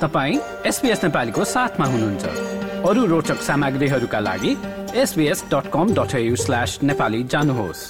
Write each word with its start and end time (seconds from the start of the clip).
तपाईँ 0.00 0.38
एसपिएस 0.66 1.02
नेपालीको 1.04 1.44
साथमा 1.46 1.86
हुनुहुन्छ। 1.86 2.24
अरू 2.88 3.04
रोचक 3.06 3.40
सामग्रीहरूका 3.42 4.18
लागि 4.20 4.52
SBS 5.02 5.44
dot 5.52 5.70
com 5.72 5.94
dot 5.94 6.12
slash 6.36 6.78
Nepali 6.82 7.22
जानुहोस्। 7.24 7.80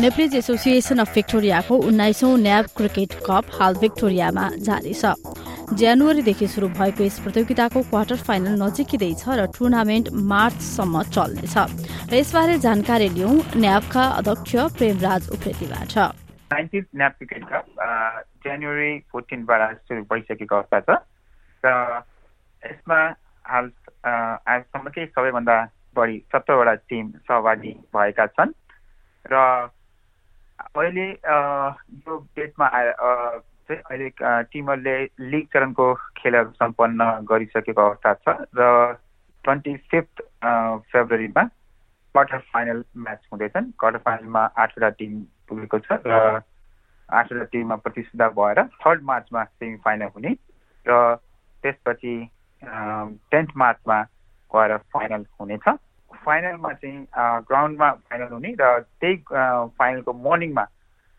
नेप्लिज 0.00 0.34
एसोसिएसन 0.34 0.98
अफ 0.98 1.14
भिक्टोरियाको 1.14 1.76
उन्नाइसौं 1.88 2.36
न्याब 2.38 2.66
क्रिकेट 2.76 3.14
कप 3.26 3.44
हाल 3.60 3.74
भिक्टोरियामा 3.76 4.50
जारी 4.60 4.94
छ। 4.94 5.14
जनवरीदेखि 5.68 6.46
शुरू 6.48 6.68
भएको 6.68 7.04
यस 7.04 7.18
प्रतियोगिताको 7.20 7.80
क्वार्टर 7.90 8.16
फाइनल 8.26 8.54
नजिकिँदैछ 8.62 9.24
र 9.28 9.44
टुर्नामेन्ट 9.52 10.08
मार्चसम्म 10.32 11.02
चल्नेछ 11.12 11.56
र 12.08 12.14
यसबारे 12.14 12.56
जानकारी 12.58 13.08
लिउँ 13.12 13.34
न्याबका 13.60 14.04
अध्यक्ष 14.18 14.52
प्रेमराज 14.78 15.28
उप्रेतीबाट। 15.36 15.92
न्याप 16.96 17.12
क्रिकेट 17.18 17.44
कप 17.44 17.64
जनवरी 18.44 18.92
फोर्टिनबाट 19.12 19.76
सुरु 19.84 20.02
भइसकेको 20.08 20.56
अवस्था 20.56 20.80
छ। 20.80 20.90
र 21.64 21.68
यसमा 22.62 23.00
हाल 23.44 23.66
आजसम्मकै 24.08 25.04
सबैभन्दा 25.12 25.56
बढी 25.96 26.16
सत्तरवटा 26.32 26.74
टिम 26.88 27.04
सहभागी 27.28 27.72
भएका 27.92 28.26
छन्। 28.26 28.56
र 29.28 29.36
अहिले 30.80 31.08
यो 31.12 32.12
डेटमा 32.36 32.66
चाहिँ 33.68 33.82
अहिले 33.90 34.08
टिमहरूले 34.52 34.96
लिग 35.30 35.46
चरणको 35.52 35.86
खेलहरू 36.16 36.50
सम्पन्न 36.58 37.04
गरिसकेको 37.30 37.82
अवस्था 37.88 38.12
छ 38.24 38.36
र 38.58 38.68
ट्वेन्टी 39.44 39.76
फिफ्थ 39.90 40.22
फेब्रुअरीमा 40.92 41.42
क्वार्टर 42.14 42.38
फाइनल 42.52 42.82
म्याच 42.96 43.26
हुँदैछन्। 43.32 43.70
क्वार्टर 43.78 43.98
फाइनलमा 44.04 44.42
आठवटा 44.62 44.88
टिम 44.98 45.20
पुगेको 45.48 45.78
छ 45.78 45.98
र 46.06 46.40
आठवटा 47.08 47.44
टिममा 47.52 47.76
प्रतिस्पर्धा 47.84 48.28
भएर 48.38 48.62
थर्ड 48.84 49.02
मार्चमा 49.10 49.44
सेमी 49.44 49.76
फाइनल 49.84 50.08
हुने 50.16 50.32
र 50.86 50.96
त्यसपछि 51.62 52.14
टेन्थ 53.32 53.50
मार्चमा 53.62 54.00
गएर 54.52 54.76
फाइनल 54.94 55.24
हुनेछ 55.40 55.68
फाइनलमा 56.24 56.72
चाहिँ 56.72 57.06
ग्राउन्डमा 57.48 57.90
फाइनल 58.08 58.32
हुने 58.32 58.54
र 58.60 58.78
त्यही 59.00 59.16
फाइनलको 59.78 60.12
मर्निङमा 60.26 60.64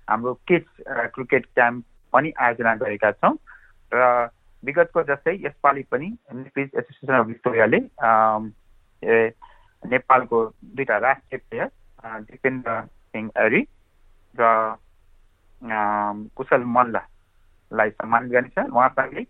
हाम्रो 0.08 0.34
किड्स 0.48 0.84
क्रिकेट 1.16 1.46
क्याम्प 1.46 1.84
पनि 2.14 2.32
आयोजना 2.40 2.76
गरेका 2.76 3.12
छौँ 3.12 3.36
र 3.92 4.30
विगतको 4.64 5.04
जस्तै 5.04 5.34
यसपालि 5.46 5.84
पनि 5.92 6.08
नेप्लिज 6.34 6.70
एसोसिएसन 6.76 7.14
अफ 7.14 7.26
भिक्टोरियाले 7.28 7.80
नेपालको 9.84 10.38
दुईवटा 10.76 10.98
राष्ट्रिय 10.98 11.40
प्लेयर 11.50 11.70
दिपेन्द्र 12.22 12.82
सिंह 13.12 13.30
एरी 13.46 13.62
र 14.36 14.42
कुशल 16.36 16.64
मल्ललाई 16.76 17.90
सम्मान 17.92 18.30
गर्नेछ। 18.30 18.58
उहाँसँगै 18.70 19.24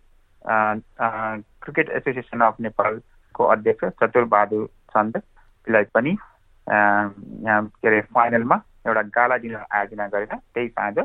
क्रिकेट 1.63 1.89
एसोसिएसन 2.00 2.41
अफ 2.41 2.59
नेपालको 2.61 3.44
अध्यक्ष 3.45 3.85
चतुरबहादुर 4.02 4.66
चन्दलाई 4.94 5.83
पनि 5.94 6.17
के 6.67 7.88
अरे 7.88 8.02
फाइनलमा 8.13 8.61
एउटा 8.88 9.02
गाला 9.16 9.38
दिन 9.38 9.55
आयोजना 9.55 10.07
गरेर 10.07 10.35
त्यही 10.35 10.67
साँझ 10.69 10.97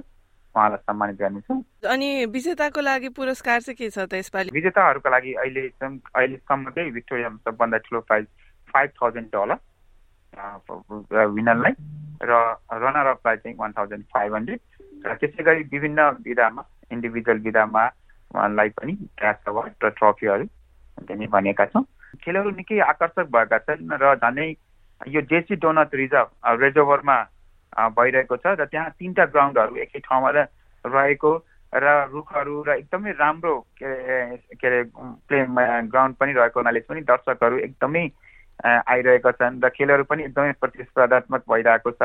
उहाँलाई 0.55 0.79
सम्मानित 0.79 1.17
गर्नेछौँ। 1.19 1.59
अनि 1.91 2.09
विजेताको 2.31 2.81
लागि 2.81 3.09
पुरस्कार 3.19 3.61
चाहिँ 3.61 3.77
के 3.77 3.91
छ 3.91 4.07
त 4.07 4.15
यसपालि? 4.15 4.51
विजेताहरूको 4.55 5.09
लागि 5.11 5.33
अहिले 5.35 5.63
अहिलेसम्मकै 5.83 6.91
भिक्टोरियामा 6.91 7.39
सबभन्दा 7.45 7.79
ठुलो 7.85 8.01
प्राइज 8.09 8.27
फाइभ 8.75 8.91
थाउजन्ड 9.03 9.29
डलर 9.35 9.59
विनरलाई 11.35 11.75
र 12.23 12.33
रनर 12.83 13.07
अपलाई 13.07 13.37
चाहिँ 13.37 13.57
वान 13.59 13.73
थाउजन्ड 13.79 14.05
फाइभ 14.15 14.35
हन्ड्रेड 14.35 14.61
र 15.07 15.15
त्यसै 15.21 15.43
गरी 15.45 15.63
विभिन्न 15.75 16.01
विधामा 16.25 16.63
इन्डिभिजुअल 16.93 17.39
विधामा 17.47 17.85
उहाँलाई 18.35 18.69
पनि 18.79 18.93
क्यास 19.19 19.39
अवार्ड 19.49 19.85
र 19.85 19.89
ट्रफीहरू 19.99 20.47
दिने 21.07 21.27
भनेका 21.35 21.65
छौँ। 21.67 21.85
खेलहरू 22.23 22.51
निकै 22.55 22.79
आकर्षक 22.89 23.27
भएका 23.35 23.59
छन् 23.67 23.91
र 24.03 24.15
झनै 24.23 24.49
यो 25.01 25.21
जेसी 25.31 25.55
डोनट 25.59 25.95
रिजर्भ 25.95 26.29
रेजोभरमा 26.63 27.17
भइरहेको 27.75 28.37
छ 28.37 28.47
र 28.61 28.65
त्यहाँ 28.67 28.91
तिनवटा 28.99 29.25
ग्राउन्डहरू 29.35 29.77
एकै 29.85 30.01
ठाउँमा 30.07 30.31
रहेको 30.85 31.33
र 31.73 31.87
रुखहरू 32.13 32.63
र 32.63 32.71
एकदमै 32.79 33.13
राम्रो 33.19 33.55
के 33.83 33.87
अरे 34.55 34.83
प्ले 35.29 35.39
ग्राउन्ड 35.91 36.17
पनि 36.17 36.33
रहेको 36.33 36.61
हुनाले 36.61 36.81
पनि 36.87 37.01
दर्शकहरू 37.11 37.59
एकदमै 37.59 38.05
आइरहेका 38.65 39.31
छन् 39.39 39.61
र 39.65 39.69
खेलहरू 39.75 40.05
पनि 40.07 40.23
एकदमै 40.25 40.53
प्रतिस्पर्धात्मक 40.63 41.43
भइरहेको 41.51 41.91
छ। 41.91 42.03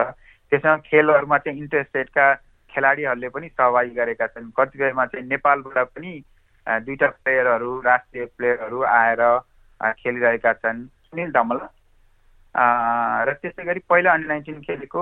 त्यसमा 0.51 0.75
खेलहरूमा 0.89 1.37
चाहिँ 1.37 1.59
इन्ट्रेस्टेडका 1.59 2.25
खेलाडीहरूले 2.73 3.29
पनि 3.29 3.47
सहभागी 3.49 3.93
गरेका 3.95 4.27
छन्। 4.33 4.49
कतिपयमा 4.57 5.05
चाहिँ 5.05 5.27
नेपालबाट 5.27 5.87
पनि 5.95 6.11
दुईवटा 6.67 7.07
प्लेयरहरू 7.23 7.71
राष्ट्रिय 7.85 8.25
प्लेयरहरू 8.37 8.81
आएर 8.81 9.21
खेलिरहेका 10.01 10.53
छन्। 10.53 10.85
सुनिल 11.09 11.31
धमला। 11.31 11.65
र 12.59 13.33
त्यसै 13.41 13.63
गरी 13.65 13.79
पहिला 13.89 14.13
अन्डर 14.13 14.27
नाइन्टिन 14.27 14.59
खेलेको 14.61 15.01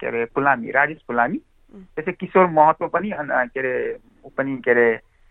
के 0.00 0.06
अरे 0.06 0.24
फुलामी 0.34 0.70
राजेश 0.72 1.00
फुलामी। 1.08 1.38
त्यसै 1.96 2.12
किशोर 2.20 2.46
महतो 2.56 2.88
पनि 2.88 3.10
के 3.12 3.60
अरे 3.60 3.74
ऊ 4.24 4.28
पनि 4.36 4.56
के 4.64 4.70
अरे 4.70 4.88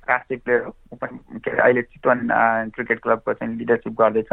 राष्ट्रिय 0.09 0.39
प्लेयर 0.45 0.61
हो। 0.63 0.75
ऊ 0.93 0.95
पनि 0.95 1.39
के 1.39 1.51
अरे 1.51 1.61
अहिले 1.61 1.81
चितवन 1.81 2.19
क्रिकेट 2.75 2.99
क्लबको 3.03 3.33
चाहिँ 3.33 3.55
लिडरसिप 3.57 3.93
गर्दैछ। 4.01 4.31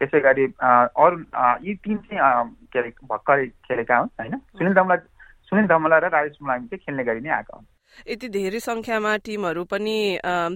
त्यसै 0.00 0.20
गरी 0.20 0.44
अरू 0.64 1.16
यी 1.66 1.74
तिन 1.84 1.96
चाहिँ 2.08 2.20
के 2.72 2.78
अरे 2.78 2.90
भर्खरै 3.04 3.46
खेलेका 3.68 3.96
हुन् 3.98 4.10
होइन? 4.20 4.38
सुनिल 4.56 4.74
धमला 4.74 4.96
सुनिल 5.50 5.66
धमला 5.66 5.98
र 5.98 6.08
राजेश 6.08 6.36
फुलामी 6.40 6.66
चाहिँ 6.66 6.82
खेल्ने 6.86 7.04
गरी 7.04 7.20
नै 7.20 7.30
आएका 7.36 7.56
हुन्। 7.56 7.66
यति 8.08 8.28
धेरै 8.28 8.60
संख्यामा 8.60 9.16
टिमहरू 9.26 9.64
पनि 9.64 9.96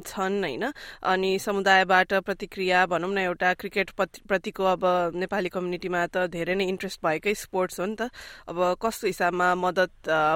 छन् 0.06 0.38
होइन। 0.44 0.64
अनि 1.02 1.30
समुदायबाट 1.38 2.12
प्रतिक्रिया 2.24 2.84
भनौँ 2.86 3.12
न 3.12 3.18
एउटा 3.18 3.52
क्रिकेट 3.60 3.90
प्रतिको 3.98 4.64
अब 4.64 4.84
नेपाली 5.16 5.48
कम्युनिटीमा 5.50 6.06
त 6.06 6.26
धेरै 6.30 6.54
नै 6.54 6.64
इन्ट्रेस्ट 6.68 7.00
भएकै 7.04 7.34
स्पोर्ट्स 7.34 7.80
हो 7.80 7.86
नि 7.86 7.96
त। 7.96 8.08
अब 8.48 8.58
कस्तो 8.82 9.06
हिसाबमा 9.06 9.54
मद्दत 9.54 9.92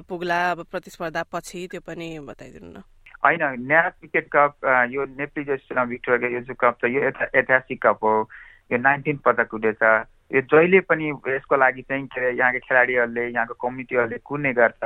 पुग्ला 0.08 0.40
अब 0.50 0.62
प्रतिस्पर्धा 0.70 1.22
पछि 1.32 1.66
त्यो 1.72 1.80
पनि 1.86 2.08
बताइदिनु 2.28 2.70
न। 2.70 2.82
होइन 3.24 3.42
न्याय 3.66 3.90
क्रिकेट 3.98 4.26
कप 4.30 4.52
यो 4.94 5.04
नेप्ली 5.18 5.44
जेस्टमा 5.44 5.84
भिक्टोरिया 5.90 6.30
यो 6.38 6.54
कप 6.54 6.78
छ 6.80 6.90
यो 6.92 7.00
ऐतिहासिक 7.34 7.78
कप 7.82 7.98
हो। 8.04 8.14
यो 8.70 8.78
नाइन्टिन 8.78 9.16
पटक 9.24 9.54
उठेछ 9.54 9.82
यो 10.34 10.40
जहिले 10.44 10.80
पनि 10.86 11.08
यसको 11.08 11.56
लागि 11.56 11.82
चाहिँ 11.82 12.06
के 12.06 12.20
अरे 12.20 12.30
यहाँको 12.38 12.58
खेलाडीहरूले 12.68 13.24
यहाँको 13.26 13.54
कम्युनिटीहरूले 13.58 14.18
कुर्ने 14.28 14.52
गर्छ। 14.52 14.82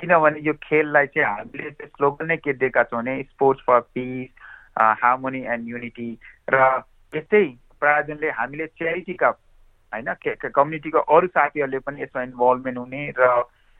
किनभने 0.00 0.40
यो 0.40 0.52
खेललाई 0.62 1.06
चाहिँ 1.06 1.28
हामीले 1.28 1.70
चाहिँ 1.70 1.90
स्लोगन 1.90 2.26
नै 2.26 2.36
के 2.38 2.52
दिएका 2.54 2.82
छौँ 2.82 3.02
भने 3.02 3.22
sports 3.22 3.62
for 3.66 3.80
peace 3.92 4.48
harmony 5.02 5.42
and 5.46 5.68
unity 5.68 6.10
र 6.50 6.64
यस्तै 7.12 7.44
प्रायोजनले 7.80 8.30
हामीले 8.32 8.66
च्यारिटी 8.78 9.14
कप 9.14 9.38
होइन 9.92 10.12
कम्युनिटीको 10.50 10.98
अरू 11.10 11.26
साथीहरूले 11.28 11.78
पनि 11.78 12.02
यसमा 12.02 12.22
इन्भल्भमेन्ट 12.22 12.78
हुने 12.78 13.02
र 13.18 13.30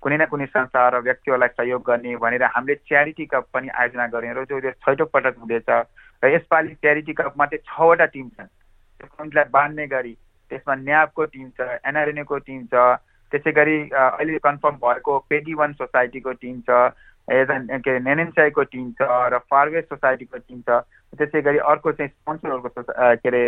कुनै 0.03 0.16
न 0.16 0.25
कुनै 0.26 0.47
संस्था 0.47 0.88
र 0.88 1.00
व्यक्तिहरूलाई 1.00 1.48
सहयोग 1.56 1.82
गर्ने 1.82 2.16
भनेर 2.16 2.42
हामीले 2.50 2.75
च्यारिटी 2.88 3.26
कप 3.26 3.47
पनि 3.53 3.69
आयोजना 3.75 4.06
गर्ने 4.14 4.32
र 4.32 4.44
जो 4.44 4.60
छैटौँ 4.60 5.06
पटक 5.12 5.36
हुँदैछ 5.38 5.70
र 6.22 6.32
यसपालि 6.34 6.75
च्यारिटी 6.75 7.12
कपमा 7.12 7.47
चाहिँ 7.47 7.64
छवटा 7.69 8.06
टिम 8.06 8.28
छन्। 8.28 8.47
त्यो 8.47 9.06
कम्युनिटीलाई 9.06 9.50
बाँध्ने 9.50 9.86
गरी 9.86 10.14
त्यसमा 10.50 10.75
न्याबको 10.75 11.25
टिम 11.32 11.48
छ 11.50 11.69
एनआरएनएको 11.84 12.38
टिम 12.48 12.64
छ 12.72 12.75
त्यसै 13.32 13.52
गरी 13.52 13.78
अहिले 13.94 14.38
कन्फर्म 14.44 14.76
भएको 14.84 15.18
पेडी 15.30 15.54
वान 15.54 15.72
सोसाइटीको 15.80 16.32
टिम 16.42 16.60
छ 16.68 16.78
के 17.30 17.91
अरे 17.91 17.98
नेनेन्साईको 18.00 18.62
टिम 18.70 18.91
छ 19.00 19.06
र 19.32 19.38
फारवेस्ट 19.50 19.88
सोसाइटीको 19.88 20.38
टिम 20.38 20.60
छ। 20.68 20.82
त्यसै 21.18 21.42
गरी 21.42 21.58
अर्को 21.72 21.92
चाहिँ 21.92 22.10
स्पोन्सरहरूको 22.10 22.82
के 23.22 23.28
अरे 23.28 23.42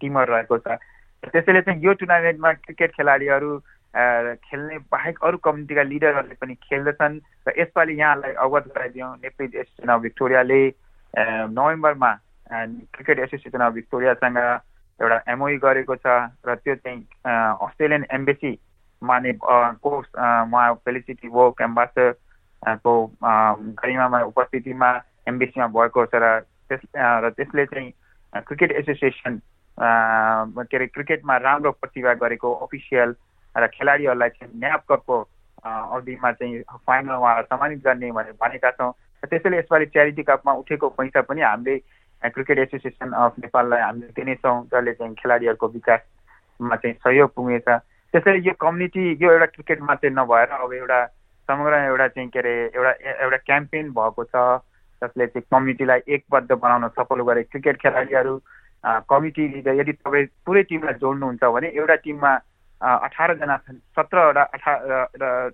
टिमहरू 0.00 0.32
रहेको 0.32 0.58
छ। 0.58 0.76
त्यसैले 1.24 1.60
चाहिँ 1.62 1.80
यो 1.84 1.92
टुर्नामेन्टमा 2.00 2.52
क्रिकेट 2.66 2.90
खेलाडीहरू 2.96 3.52
खेल्ने 3.94 4.76
बाहेक 4.92 5.18
अरू 5.24 5.38
कम्युनिटीका 5.44 5.82
लिडरहरूले 5.88 6.36
पनि 6.40 6.54
खेल्दछन् 6.64 7.16
र 7.48 7.52
यसपालि 7.58 7.94
यहाँलाई 7.98 8.32
अवगत 8.44 8.66
गराइदिउँ 8.74 9.10
नेपाली 9.22 9.58
एसोसिएसन 9.58 9.92
अफ 9.92 10.00
भिक्टोरियाले 10.02 10.60
नोभेम्बरमा 11.52 12.12
क्रिकेट 12.96 13.18
एसोसिएसन 13.18 13.64
अफ 13.66 13.72
भिक्टोरियासँग 13.72 14.38
एउटा 15.00 15.18
एमओई 15.32 15.56
गरेको 15.64 15.96
छ 15.96 16.06
र 16.44 16.54
त्यो 16.60 16.74
चाहिँ 16.74 17.00
अस्ट्रेलियन 17.62 18.06
एम्बेसी 18.12 18.52
माने 19.02 19.32
को 19.42 19.90
उहाँ 19.90 20.74
फेलिसिटी 20.84 21.28
वोक 21.28 21.60
एम्बासडर 21.62 22.12
को 22.86 22.92
गरिमामा 23.82 24.20
उपस्थितिमा 24.22 24.90
एमबिसीमा 25.28 25.66
भएको 25.74 26.06
छ 26.06 26.14
र 26.22 26.38
त्यस 26.70 26.80
र 26.96 27.30
त्यसले 27.36 27.66
चाहिँ 27.66 27.90
क्रिकेट 28.46 28.72
एसोसिएसन 28.72 29.40
के 29.78 30.76
अरे 30.76 30.86
क्रिकेटमा 30.86 31.36
राम्रो 31.36 31.70
प्रतिभा 31.82 32.14
गरेको 32.22 32.54
अफिसियल 32.66 33.14
र 33.54 33.66
खेलाडीहरूलाई 33.74 34.28
चाहिँ 34.28 34.52
न्याप 34.60 34.84
कपको 34.88 35.16
अवधिमा 35.62 36.32
चाहिँ 36.32 36.62
फाइनल 36.86 37.14
उहाँलाई 37.14 37.42
सम्मानित 37.50 37.84
गर्ने 37.84 38.10
भनेर 38.12 38.34
भनेका 38.40 38.70
छौँ। 38.70 38.92
र 39.24 39.26
त्यसैले 39.30 39.58
यसपालि 39.58 39.86
च्यारिटी 39.86 40.22
कपमा 40.22 40.52
उठेको 40.62 40.88
पैसा 40.98 41.20
पनि 41.22 41.40
हामीले 41.40 41.78
क्रिकेट 42.22 42.58
एसोसिएसन 42.58 43.12
अफ 43.12 43.38
नेपाललाई 43.42 43.80
हामीले 43.82 44.12
दिनेछौँ 44.16 44.56
जसले 44.72 44.92
चाहिँ 44.94 45.14
खेलाडीहरूको 45.14 45.68
विकासमा 45.68 46.76
चाहिँ 46.76 46.94
सहयोग 47.04 47.34
पुग्नेछ। 47.34 47.68
त्यसैले 48.12 48.38
यो 48.46 48.52
कम्युनिटी 48.60 49.02
यो 49.24 49.32
एउटा 49.32 49.46
क्रिकेट 49.56 49.80
मात्रै 49.88 50.10
नभएर 50.12 50.48
अब 50.60 50.72
एउटा 50.74 51.00
समग्र 51.48 51.74
एउटा 51.88 52.08
चाहिँ 52.08 52.28
के 52.28 52.38
अरे 52.38 52.54
एउटा 52.76 52.92
एउटा 53.24 53.36
क्याम्पेन 53.48 53.90
भएको 53.90 54.24
छ। 54.24 54.36
जसले 55.02 55.26
चाहिँ 55.26 55.46
कम्युनिटीलाई 55.50 56.00
एकबद्ध 56.14 56.52
बनाउन 56.52 56.88
सफल 56.98 57.20
गरे। 57.28 57.42
क्रिकेट 57.50 57.76
खेलाडीहरू 57.82 58.34
कमिटी 59.08 59.46
लिडर 59.54 59.74
यदि 59.80 59.92
तपाईँ 59.92 60.26
पुरै 60.46 60.62
टिमलाई 60.70 60.94
जोड्नुहुन्छ 61.00 61.44
भने 61.56 61.68
एउटा 61.72 61.94
टिममा 62.04 62.32
अठारजना 62.80 63.56
सत्रवटा 63.96 64.42
अठार 64.42 64.78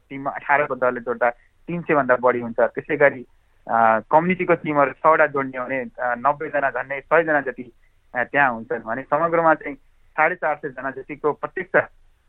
टिममा 0.09 0.31
अठारको 0.31 0.75
दलले 0.83 1.01
जोड्दा 1.07 1.31
तिन 1.69 1.81
सयभन्दा 1.83 2.17
बढी 2.25 2.41
हुन्छ। 2.41 2.61
त्यसै 2.75 2.97
गरी 2.97 3.23
कम्युनिटीको 4.11 4.55
टिमहरू 4.65 4.93
छवटा 4.99 5.27
जोड्ने 5.33 5.59
भने 5.61 5.79
नब्बेजना 6.27 6.71
झन्डै 6.71 7.01
सयजना 7.07 7.41
जति 7.49 7.71
त्यहाँ 8.15 8.51
हुन्छन् 8.53 8.85
भने 8.85 9.03
समग्रमा 9.07 9.55
चाहिँ 9.63 9.77
साढे 10.17 10.35
चार 10.43 10.55
सयजना 10.57 10.91
जतिको 10.99 11.33
प्रत्यक्ष 11.33 11.77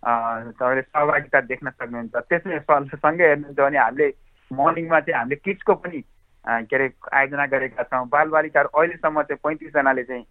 तपाईँले 0.04 0.82
सहभागिता 0.84 1.42
देख्न 1.44 1.70
सक्नुहुन्छ 1.72 2.16
त्यसै 2.26 2.60
सँगै 2.98 3.28
हेर्नुहुन्छ 3.28 3.60
भने 3.60 3.78
हामीले 3.78 4.08
मर्निङमा 4.52 5.00
चाहिँ 5.00 5.20
हामीले 5.20 5.36
किड्सको 5.38 5.74
पनि 5.76 6.04
के 6.46 6.76
अरे 6.76 6.88
आयोजना 7.14 7.46
गरेका 7.48 7.84
छौँ 7.86 8.08
बालबालिकाहरू 8.08 8.70
अहिलेसम्म 8.72 9.22
चाहिँ 9.22 9.40
पैँतिसजनाले 9.44 10.04
चाहिँ 10.04 10.26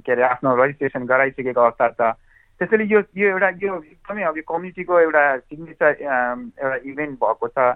के 0.00 0.12
अरे 0.12 0.22
आफ्नो 0.24 0.54
रजिस्ट्रेसन 0.56 1.06
गराइसकेको 1.06 1.60
अवस्था 1.60 1.88
छ 1.90 2.12
त्यसैले 2.60 2.84
यो 2.84 3.00
यो 3.16 3.28
एउटा 3.30 3.48
यो 3.62 3.76
एकदमै 3.82 4.22
अब 4.22 4.36
यो 4.36 4.44
कम्युनिटीको 4.44 5.00
एउटा 5.00 5.24
सिग्नेचर 5.38 5.90
एउटा 6.02 6.76
इभेन्ट 6.84 7.18
भएको 7.18 7.48
छ 7.48 7.72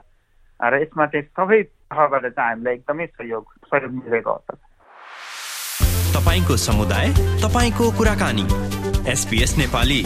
र 0.60 0.82
यसमा 0.82 1.06
चाहिँ 1.06 1.26
सबै 1.32 1.62
तहबाट 1.62 2.26
चाहिँ 2.28 2.50
हामीलाई 2.50 2.74
एकदमै 2.74 3.06
सहयोग 3.08 3.44
सहयोग 3.66 3.92
मिलेको 3.94 4.30
अवस्था 4.30 4.54
छ 4.54 4.76
तपाईँको 6.16 6.56
समुदाय 6.60 7.12
तपाईँको 7.42 7.90
कुराकानी 7.98 8.46
एसपिएस 9.10 9.58
नेपाली 9.58 10.00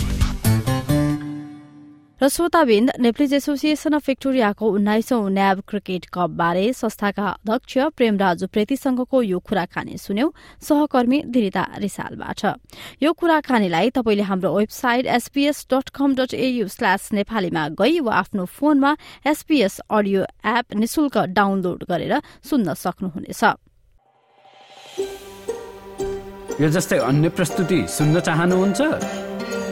र 2.21 2.29
श्रोताबिन्द 2.29 2.91
नेप्लिज 3.01 3.33
एसोसिएसन 3.35 3.93
अफ 3.97 4.07
भिक्टोरियाको 4.07 4.67
उन्नाइसौं 4.69 5.29
न्याब 5.33 5.61
क्रिकेट 5.69 6.07
कप 6.13 6.31
बारे 6.37 6.73
संस्थाका 6.77 7.29
अध्यक्ष 7.49 7.97
प्रेमराजु 7.97 8.47
प्रेतीसँगको 8.53 9.23
यो 9.23 9.39
कुराकानी 9.41 9.97
सुन्यौ। 9.97 10.29
सहकर्मी 10.61 11.23
दिरिता 11.33 11.65
रिसालबाट। 11.81 12.45
यो 13.01 13.13
कुराकानीलाई 13.17 13.91
तपाईँले 13.97 14.23
हाम्रो 14.29 14.53
website 14.53 15.07
SBS 15.17 15.67
dot 15.73 15.89
com 15.97 16.15
dot 16.21 16.35
AU 16.37 16.69
slash 16.69 17.09
नेपालीमा 17.17 17.69
गई 17.81 18.01
वा 18.05 18.13
आफ्नो 18.13 18.45
फोनमा 18.45 18.93
एसपीएस 19.25 19.81
अडियो 19.89 20.21
एप 20.45 20.77
निशुल्क 20.77 21.17
डाउनलोड 21.33 21.85
गरेर 21.89 22.21
सुन्न 22.45 22.75
सक्नुहुनेछ। 22.77 23.43
यो 26.61 26.69
जस्तै 26.69 26.99
अन्य 27.01 27.29
प्रस्तुति 27.33 27.81
सुन्न 27.89 28.21
चाहनुहुन्छ? 28.21 29.30